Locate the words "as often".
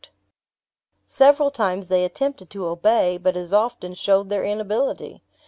3.37-3.93